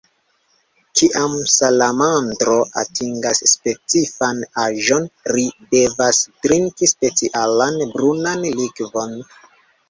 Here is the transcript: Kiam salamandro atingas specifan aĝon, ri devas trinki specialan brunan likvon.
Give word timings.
Kiam 0.99 1.33
salamandro 1.55 2.55
atingas 2.83 3.41
specifan 3.51 4.39
aĝon, 4.63 5.05
ri 5.35 5.45
devas 5.77 6.23
trinki 6.47 6.91
specialan 6.95 7.79
brunan 7.93 8.49
likvon. 8.63 9.15